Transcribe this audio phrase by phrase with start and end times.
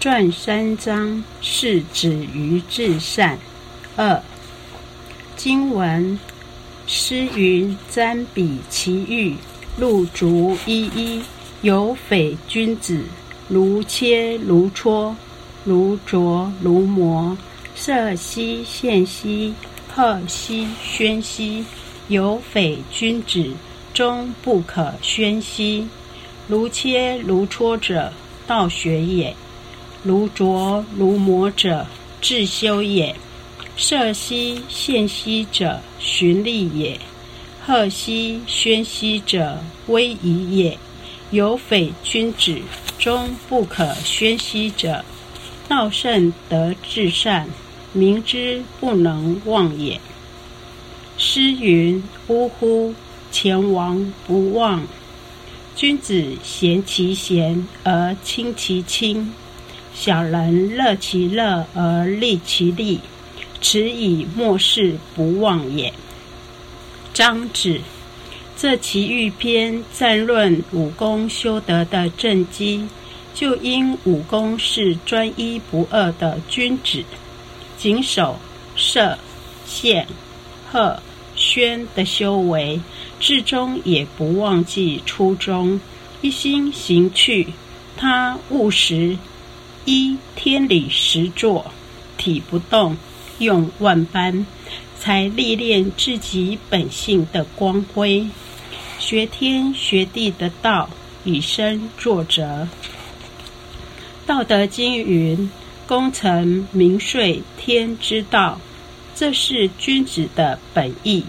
[0.00, 3.36] 传三章是止于至善。
[3.96, 4.22] 二
[5.36, 6.16] 经文
[6.86, 9.34] 诗云：“瞻彼其玉，
[9.76, 11.20] 露竹依依。
[11.62, 13.02] 有匪君子，
[13.48, 15.12] 如切如磋，
[15.64, 17.36] 如琢如磨。
[17.74, 19.52] 色兮宪兮，
[19.92, 21.64] 赫兮宣兮。
[22.06, 23.52] 有匪君子，
[23.92, 25.88] 终不可宣兮。
[26.46, 28.12] 如切如磋者，
[28.46, 29.34] 道学也。”
[30.02, 31.86] 如琢如磨者，
[32.22, 33.14] 自修也；
[33.76, 36.98] 色兮宪兮者，循利也；
[37.64, 40.78] 赫兮宣兮者，威仪也。
[41.30, 42.58] 有匪君子，
[42.98, 45.04] 终不可宣兮者，
[45.68, 47.48] 道圣德至善，
[47.92, 50.00] 明之不能忘也。
[51.18, 52.94] 诗云：“呜呼！
[53.30, 54.86] 前王不忘。
[55.76, 59.34] 君子贤其贤而亲其亲。”
[60.00, 63.00] 小人乐其乐而利其利，
[63.60, 65.92] 此以末世不忘也。
[67.12, 67.80] 张子，
[68.56, 72.86] 这奇遇篇赞论武功修德的正机，
[73.34, 77.02] 就因武功是专一不二的君子，
[77.76, 78.38] 谨守
[78.76, 79.18] 射、
[79.66, 80.06] 宪、
[80.70, 81.02] 赫、
[81.34, 82.80] 宣的修为，
[83.18, 85.80] 至终也不忘记初衷，
[86.20, 87.48] 一心行去。
[87.96, 89.18] 他务实。
[89.90, 91.72] 一天理实作，
[92.18, 92.94] 体不动，
[93.38, 94.44] 用万般，
[94.98, 98.28] 才历练自己本性的光辉。
[98.98, 100.90] 学天学地的道，
[101.24, 102.68] 以身作则。
[104.26, 105.50] 道德经云
[105.88, 108.60] ：“功成名遂天之道。”
[109.16, 111.24] 这是君子的本意。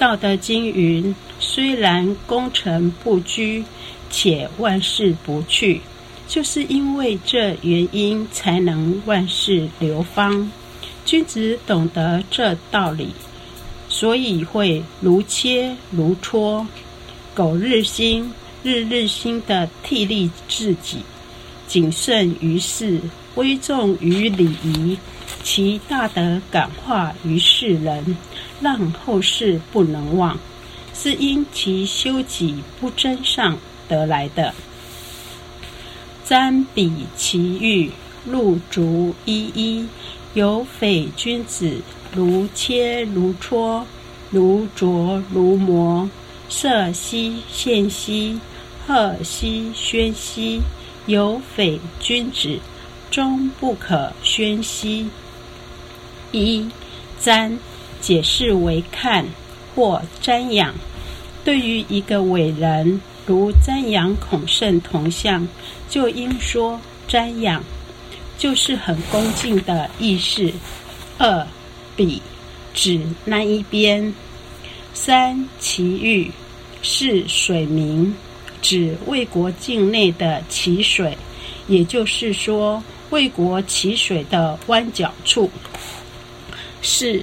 [0.00, 3.64] 道德经云：“虽然功成不居，
[4.10, 5.82] 且万事不去。”
[6.28, 10.50] 就是因为这原因，才能万事流芳。
[11.04, 13.10] 君子懂得这道理，
[13.88, 16.66] 所以会如切如磋，
[17.32, 18.30] 苟日新，
[18.64, 20.98] 日日新的替立自己，
[21.68, 23.00] 谨慎于事，
[23.36, 24.98] 威重于礼仪，
[25.44, 28.16] 其大德感化于世人，
[28.60, 30.36] 让后世不能忘，
[30.92, 34.52] 是因其修己不争上得来的。
[36.28, 37.88] 瞻彼其玉，
[38.26, 39.86] 露竹依依。
[40.34, 41.80] 有匪君子，
[42.12, 43.84] 如切如磋，
[44.32, 46.10] 如琢如磨。
[46.48, 48.40] 色兮宪兮，
[48.84, 50.60] 赫兮宣兮。
[51.06, 52.58] 有匪君子，
[53.08, 55.08] 终不可宣兮。
[56.32, 56.68] 一
[57.22, 57.56] 瞻，
[58.00, 59.24] 解释为看
[59.76, 60.74] 或瞻仰。
[61.44, 63.00] 对于一个伟人。
[63.26, 65.46] 如瞻仰孔圣铜像，
[65.90, 67.62] 就应说瞻仰，
[68.38, 70.52] 就是很恭敬的意思。
[71.18, 71.46] 二
[71.96, 72.22] 比
[72.72, 74.14] 指那一边。
[74.94, 76.30] 三奇遇
[76.80, 78.14] 是水名，
[78.62, 81.18] 指魏国境内的淇水，
[81.66, 85.50] 也就是说魏国淇水的弯角处。
[86.80, 87.22] 四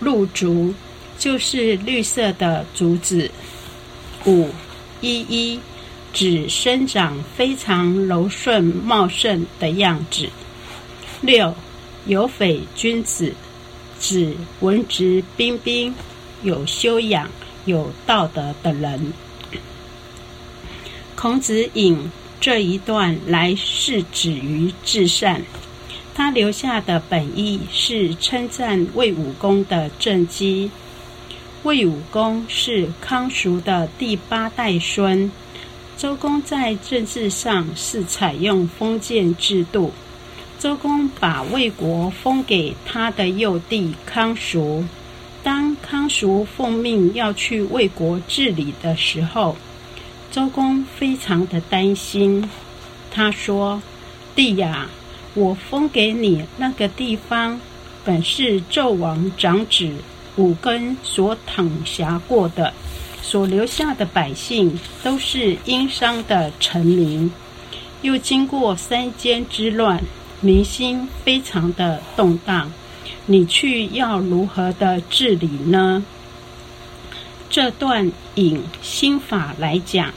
[0.00, 0.72] 露竹
[1.18, 3.30] 就是绿色的竹子。
[4.24, 4.48] 五
[5.00, 5.60] 一一
[6.12, 10.28] 指生长非常柔顺茂盛的样子。
[11.20, 11.54] 六
[12.06, 13.32] 有匪君子，
[14.00, 15.94] 指文质彬彬、
[16.42, 17.28] 有修养、
[17.64, 19.12] 有道德的人。
[21.14, 22.10] 孔子引
[22.40, 25.42] 这一段来是止于至善，
[26.14, 30.70] 他留下的本意是称赞魏武公的政绩。
[31.64, 35.30] 魏武公是康叔的第八代孙。
[35.96, 39.92] 周公在政治上是采用封建制度。
[40.56, 44.84] 周公把魏国封给他的幼弟康叔。
[45.42, 49.56] 当康叔奉命要去魏国治理的时候，
[50.30, 52.48] 周公非常的担心。
[53.10, 53.82] 他说
[54.36, 54.88] ：“弟呀，
[55.34, 57.60] 我封给你那个地方，
[58.04, 59.90] 本是纣王长子。”
[60.38, 62.72] 五根所躺辖过的，
[63.20, 67.30] 所留下的百姓都是殷商的臣民，
[68.02, 70.00] 又经过三监之乱，
[70.40, 72.72] 民心非常的动荡。
[73.26, 76.04] 你去要如何的治理呢？
[77.50, 80.14] 这段引心法来讲，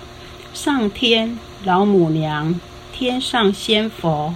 [0.53, 2.59] 上天、老母娘、
[2.93, 4.35] 天上仙佛、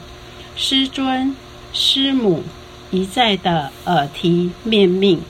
[0.56, 1.36] 师尊、
[1.72, 2.44] 师母
[2.90, 5.22] 一再的耳提面命。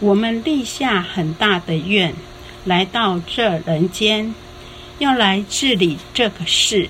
[0.00, 2.14] 我们立下很大的愿，
[2.64, 4.34] 来到这人间，
[4.98, 6.88] 要来治理这个事。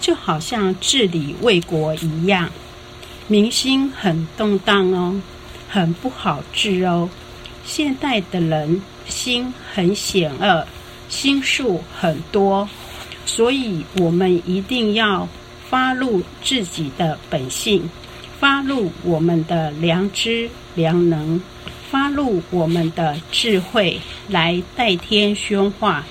[0.00, 2.50] 就好像治理魏国一样，
[3.28, 5.20] 民心很动荡哦，
[5.68, 7.10] 很不好治哦。
[7.66, 10.66] 现代的人心很险恶，
[11.10, 12.66] 心术很多，
[13.26, 15.28] 所以我们一定要
[15.68, 17.90] 发露自己的本性，
[18.38, 21.42] 发露我们的良知良能。
[21.90, 26.06] 发露我们的智慧来代天宣化，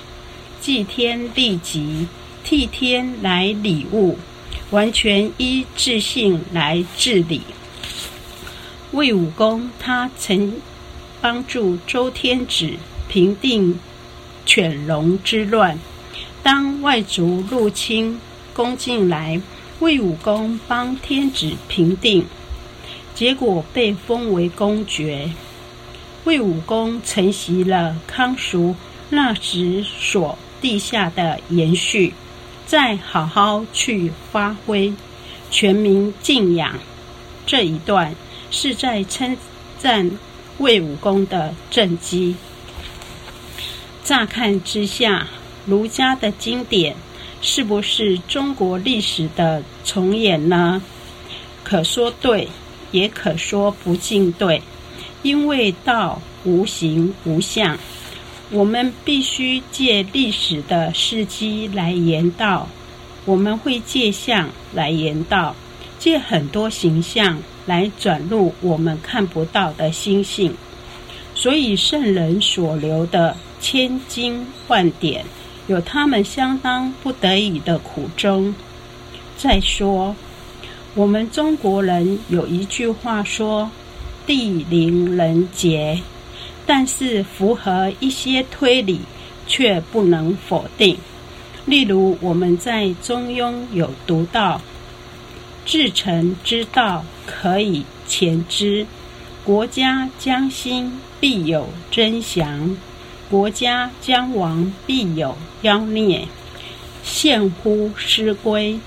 [0.60, 2.06] 祭天立吉，
[2.44, 4.18] 替天来礼物，
[4.70, 7.40] 完全依自性来治理。
[8.90, 10.52] 魏武公他曾
[11.22, 12.74] 帮助周天子
[13.08, 13.80] 平定
[14.44, 15.78] 犬戎之乱，
[16.42, 18.20] 当外族入侵
[18.52, 19.40] 攻进来，
[19.78, 22.26] 魏武公帮天子平定，
[23.14, 25.30] 结果被封为公爵。
[26.24, 28.76] 魏武公承袭了康叔
[29.08, 32.12] 那时所立下的延续，
[32.66, 34.92] 再好好去发挥，
[35.50, 36.78] 全民敬仰。
[37.46, 38.14] 这一段
[38.50, 39.36] 是在称
[39.78, 40.10] 赞
[40.58, 42.36] 魏武公的政绩。
[44.04, 45.26] 乍看之下，
[45.66, 46.94] 儒家的经典
[47.40, 50.82] 是不是中国历史的重演呢？
[51.64, 52.48] 可说对，
[52.92, 54.62] 也可说不尽对。
[55.22, 57.78] 因为道无形无相，
[58.50, 62.66] 我们必须借历史的事迹来言道；
[63.26, 65.54] 我们会借相来言道，
[65.98, 70.54] 借很多形象来转入我们看不到的心性。
[71.34, 75.22] 所以圣人所留的千经万典，
[75.66, 78.54] 有他们相当不得已的苦衷。
[79.36, 80.16] 再说，
[80.94, 83.70] 我们中国人有一句话说。
[84.26, 86.00] 地灵人杰，
[86.66, 89.00] 但是符合一些推理，
[89.46, 90.96] 却不能否定。
[91.66, 94.60] 例如，我们在《中庸》有读到
[95.66, 98.86] ：“至诚之道，可以前之；
[99.44, 102.76] 国家将兴，必有真祥；
[103.28, 106.26] 国家将亡，必有妖孽。
[107.02, 108.78] 现乎师归，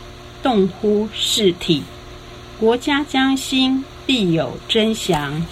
[0.41, 1.83] 动乎事体。
[2.59, 5.45] 国家将兴。”必有真祥，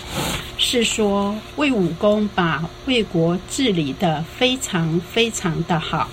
[0.58, 6.10] 是说魏武公把魏国治理的非常非常的好，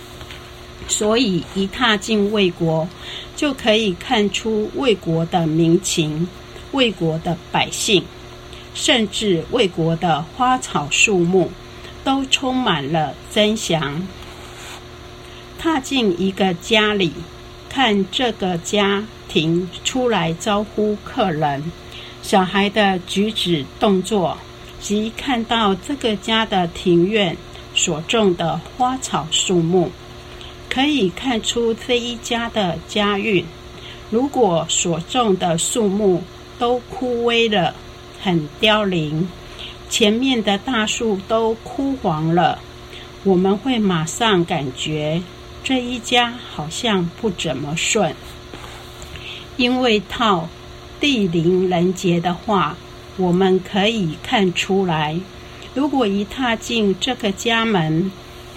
[0.87, 2.89] 所以一踏进魏国，
[3.35, 6.29] 就可以看出魏国的民情、
[6.71, 8.05] 魏国的百姓，
[8.73, 11.49] 甚至魏国的花草树木，
[12.05, 14.07] 都充满了真祥。
[15.59, 17.13] 踏进一个家里，
[17.69, 21.73] 看这个家庭出来招呼客人。
[22.23, 24.37] 小孩的举止动作，
[24.81, 27.37] 及看到这个家的庭院
[27.75, 29.91] 所种的花草树木，
[30.69, 33.45] 可以看出这一家的家运。
[34.11, 36.23] 如果所种的树木
[36.59, 37.75] 都枯萎了，
[38.21, 39.29] 很凋零，
[39.89, 42.59] 前面的大树都枯黄了，
[43.25, 45.23] 我们会马上感觉
[45.65, 48.15] 这一家好像不怎么顺，
[49.57, 50.49] 因为套。
[51.01, 52.77] 地灵人杰的话，
[53.17, 55.19] 我们可以看出来。
[55.75, 58.11] 如果一踏进这个家门，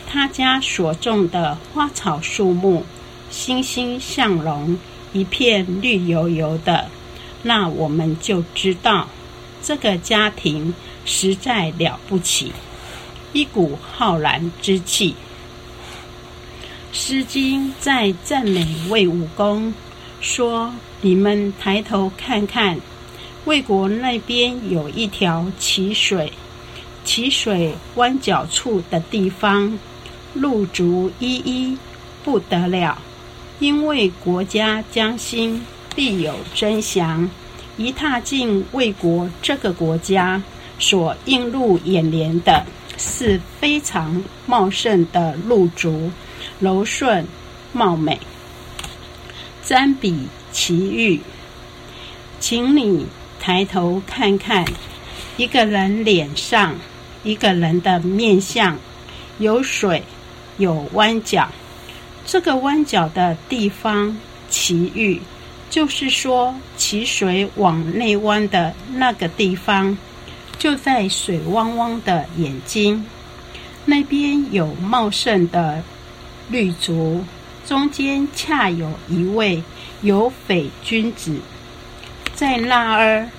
[0.08, 2.84] 他家所种的花草树木
[3.30, 4.78] 欣欣向荣，
[5.14, 6.90] 一片绿油油的，
[7.44, 9.08] 那我们就知道
[9.62, 10.74] 这个家庭
[11.06, 12.52] 实在了不起，
[13.34, 15.16] 一股浩然之气。
[16.98, 19.74] 《诗经》在赞美魏武公，
[20.22, 20.72] 说。
[21.04, 22.80] 你们抬头看看，
[23.46, 26.32] 魏国那边有一条淇水，
[27.04, 29.80] 淇水弯角处的地方，
[30.36, 31.76] 路竹依依，
[32.24, 33.02] 不得了。
[33.58, 37.28] 因为国家将兴，必有真祥。
[37.78, 40.40] 一踏进魏国这个国家，
[40.78, 42.64] 所映入眼帘的
[42.96, 46.12] 是非常茂盛的路足，
[46.60, 47.26] 柔顺
[47.74, 48.20] 貌美。
[49.72, 50.28] 占比。
[50.52, 51.18] 奇遇，
[52.42, 53.06] 请你
[53.40, 54.66] 抬头看看
[55.38, 56.76] 一个人脸上，
[57.24, 58.78] 一个人的面相，
[59.40, 60.04] 有水，
[60.58, 61.50] 有弯角。
[62.26, 64.18] 这个弯角的地方，
[64.50, 65.22] 奇遇，
[65.70, 69.98] 就是说奇水往内弯的那个地方，
[70.60, 73.06] 就在水汪汪的眼睛
[73.86, 75.82] 那边有茂盛的
[76.50, 77.24] 绿竹，
[77.68, 79.64] 中间恰有一位。
[80.04, 81.38] 有匪君子
[82.34, 83.30] 在那儿，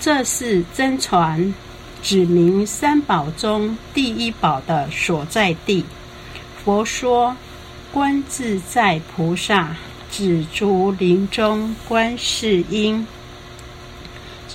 [0.00, 1.52] 这是真传，
[2.00, 5.84] 指明三宝中第一宝的所在地。
[6.64, 7.36] 佛说，
[7.90, 9.74] 观自在菩萨
[10.08, 13.04] 紫竹林中观世音。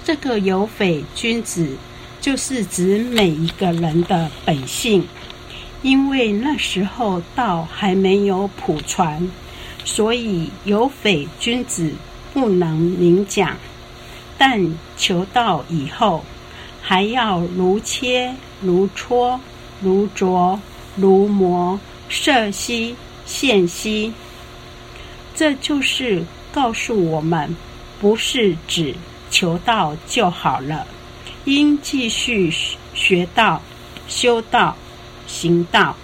[0.06, 1.68] 这个有匪君子，
[2.22, 5.06] 就是指每一个人的本性。
[5.84, 9.30] 因为那时候道还没有普传，
[9.84, 11.92] 所以有匪君子
[12.34, 13.56] 不能明讲。
[14.38, 16.24] 但求道以后，
[16.82, 19.38] 还要如切、如磋、
[19.82, 20.58] 如琢、
[20.96, 24.14] 如磨、摄息、现息。
[25.36, 27.56] 这就是告诉我们，
[28.00, 28.96] 不是只
[29.30, 30.88] 求道就好了，
[31.44, 32.52] 应继续
[32.94, 33.62] 学道、
[34.08, 34.78] 修道。
[35.28, 35.96] 行道，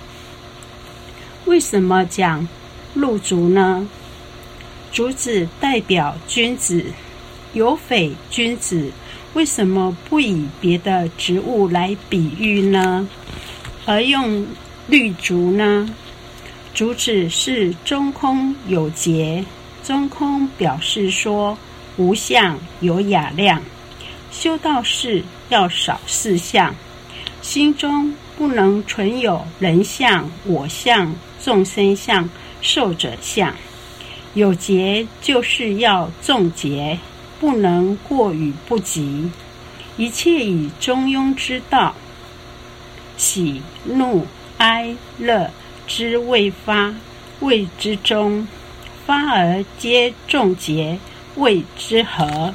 [1.45, 2.47] 为什么讲
[2.93, 3.87] 入竹呢？
[4.91, 6.83] 竹子代表君子，
[7.53, 8.91] 有匪君子，
[9.33, 13.07] 为什么不以别的植物来比喻呢？
[13.85, 14.45] 而用
[14.87, 15.93] 绿竹呢？
[16.73, 19.43] 竹子是中空有节，
[19.83, 21.57] 中空表示说
[21.97, 23.61] 无相有雅量。
[24.31, 26.73] 修道士要少四相，
[27.41, 28.13] 心中。
[28.39, 32.29] 不能存有人相、我相、众生相、
[32.61, 33.53] 寿者相。
[34.33, 36.97] 有节就是要重节，
[37.37, 39.29] 不能过与不及。
[39.97, 41.93] 一切以中庸之道，
[43.17, 44.25] 喜怒
[44.57, 45.51] 哀乐
[45.85, 46.95] 之未发，
[47.41, 48.47] 谓之中；
[49.05, 50.97] 发而皆重节，
[51.35, 52.53] 谓之和。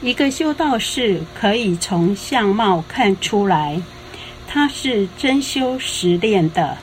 [0.00, 3.82] 一个修道士可以从相貌看出来。
[4.56, 6.78] 他是真修实练的，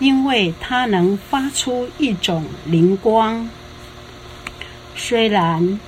[0.00, 3.48] 因为他能发出一种灵光。
[4.94, 5.80] 虽然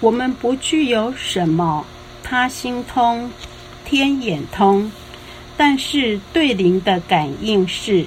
[0.00, 1.86] 我们不具有什么
[2.24, 3.30] 他心通、
[3.84, 4.90] 天眼通，
[5.56, 8.04] 但是对灵的感应是，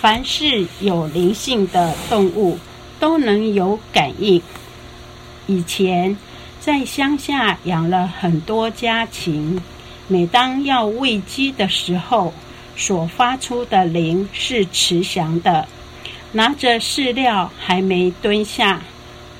[0.00, 2.58] 凡是有灵性的动物
[2.98, 4.42] 都能有感应。
[5.46, 6.16] 以前
[6.58, 9.62] 在乡下养了很多家禽。
[10.08, 12.32] 每当要喂鸡的时候，
[12.76, 15.66] 所发出的铃是慈祥的。
[16.32, 18.82] 拿着饲料还没蹲下，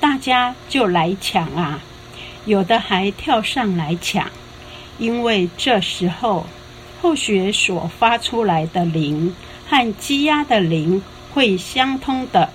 [0.00, 1.80] 大家就来抢啊！
[2.46, 4.30] 有的还跳上来抢，
[4.98, 6.46] 因为这时候
[7.02, 9.34] 后学所发出来的铃
[9.68, 11.02] 和鸡鸭的铃
[11.34, 12.50] 会相通的。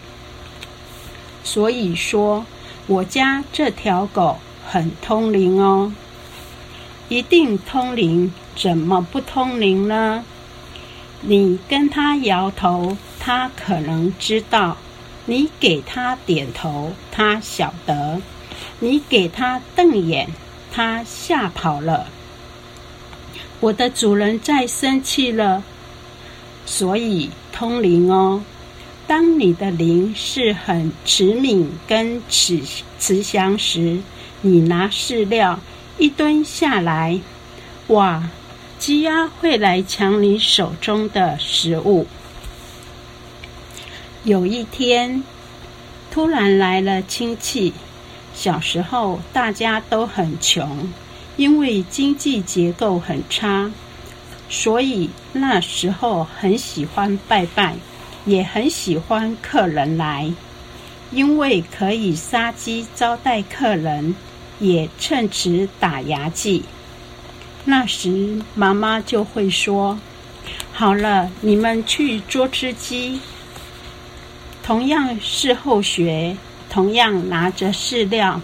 [1.44, 2.46] 所以说，
[2.88, 5.94] 我家这条狗很通灵哦。
[7.12, 10.24] 一定通灵，怎么不通灵呢？
[11.20, 14.77] 你跟他摇头，他可能知道；
[15.25, 18.22] 你给他点头，他晓得；
[18.80, 20.30] 你给他瞪眼，
[20.72, 22.08] 他吓跑了。
[23.60, 25.62] 我的主人在生气了，
[26.65, 28.41] 所以通灵哦。
[29.06, 32.62] 当你的灵是很慈悯跟慈
[32.98, 34.00] 慈祥时，
[34.39, 35.60] 你拿饲料。
[36.01, 37.22] 一蹲下来，
[37.89, 38.27] 哇！
[38.79, 42.08] 鸡鸭会来抢你手中的食物。
[44.24, 45.24] 有一天，
[46.10, 47.72] 突然来了亲戚。
[48.34, 50.91] 小时候大家都很穷，
[51.38, 53.72] 因为经济结构很差，
[54.50, 57.75] 所以那时候很喜欢拜拜，
[58.25, 60.34] 也很喜欢客人来，
[61.12, 64.15] 因为可以杀鸡招待客人。
[64.62, 66.63] 也趁此打牙祭。
[67.65, 70.00] 那时妈妈就会说
[70.72, 73.20] ：“好了，你们去捉只鸡。”
[74.63, 76.38] 同样是后学，
[76.70, 78.39] 同样拿着饲料，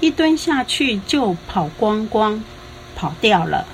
[0.00, 2.42] 一蹲下去就跑光光，
[2.94, 3.66] 跑掉了。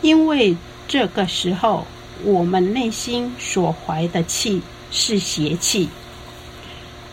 [0.00, 0.56] 因为
[0.88, 1.86] 这个时候
[2.24, 5.88] 我们内心所怀的气是邪气，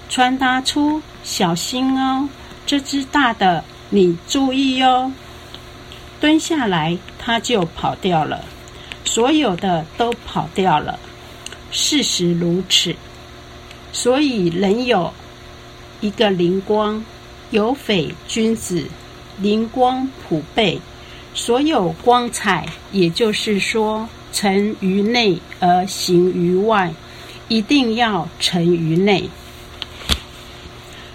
[0.10, 2.28] 传达出小心哦，
[2.66, 3.64] 这只大的。
[3.89, 5.13] 你注意哟，
[6.20, 8.44] 蹲下来，它就跑掉了，
[9.06, 11.00] 所有的都跑掉了。
[11.72, 12.94] 事实如此，
[13.94, 15.13] 所以人有
[16.01, 17.06] 一个灵光，
[17.51, 18.88] 有匪君子，
[19.38, 20.82] 灵光普备，
[21.34, 26.94] 所有光彩，也就是说，成于内而行于外，
[27.48, 29.29] 一定要成于内，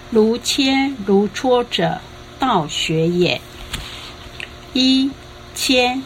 [0.09, 2.01] 如切如磋者。
[2.43, 3.39] 道学也。
[4.73, 5.09] 一
[5.55, 6.01] 切，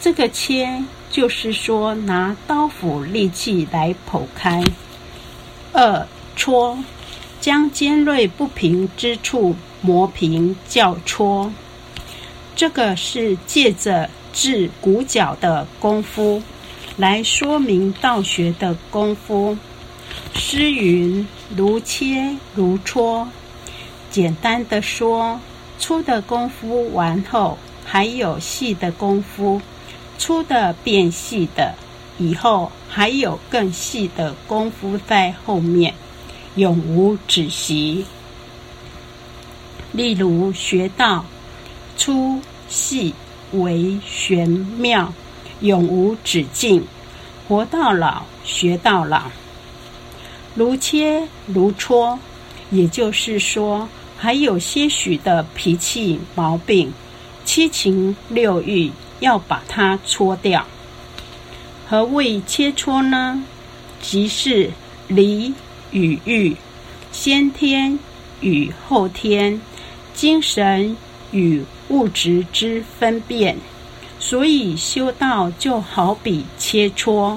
[0.00, 4.62] 这个切就是说拿刀斧利器来剖开。
[5.72, 6.78] 二戳，
[7.40, 11.52] 将尖锐不平之处磨平，叫戳。
[12.54, 16.40] 这个是借着治骨脚的功夫
[16.96, 19.58] 来说明道学的功夫。
[20.36, 21.26] 诗云
[21.56, 23.26] ：“如切如磋。”
[24.08, 25.40] 简单的说，
[25.78, 29.60] 粗的功夫完后，还有细的功夫；
[30.18, 31.74] 粗的变细的，
[32.18, 35.94] 以后还有更细的功夫在后面，
[36.54, 38.04] 永无止息。
[39.92, 41.24] 例如学道，
[41.96, 43.14] 粗细
[43.52, 45.12] 为玄妙，
[45.60, 46.84] 永无止境，
[47.46, 49.22] 活到老学到老。
[50.54, 52.18] 如切如磋，
[52.70, 53.88] 也就是说，
[54.24, 56.90] 还有些许的脾气毛病、
[57.44, 58.90] 七情六欲，
[59.20, 60.64] 要把它搓掉。
[61.86, 63.44] 何谓切磋呢？
[64.00, 64.70] 即是
[65.08, 65.52] 理
[65.90, 66.56] 与欲，
[67.12, 67.98] 先天
[68.40, 69.60] 与后天。
[70.14, 70.96] 精神
[71.30, 73.58] 与物质之分辨，
[74.18, 77.36] 所以修道就好比切磋，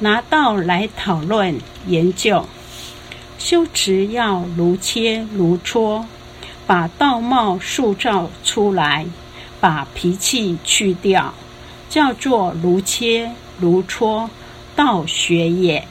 [0.00, 1.56] 拿道来讨论
[1.86, 2.44] 研究。
[3.38, 6.04] 修持要如切如磋，
[6.66, 9.06] 把道貌塑造出来，
[9.60, 11.32] 把脾气去掉，
[11.88, 14.28] 叫做如切如磋
[14.74, 15.86] 道学也。